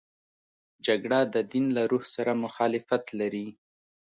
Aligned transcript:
جګړه 0.85 1.19
د 1.33 1.35
دین 1.51 1.65
له 1.77 1.83
روح 1.91 2.03
سره 2.15 2.31
مخالفت 2.43 3.03
لري 3.19 3.47